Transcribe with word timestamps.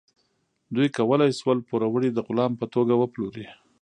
دوی 0.75 0.87
کولی 0.97 1.29
شول 1.39 1.57
پوروړی 1.67 2.09
د 2.13 2.19
غلام 2.27 2.51
په 2.59 2.65
توګه 2.73 2.93
وپلوري. 2.97 3.45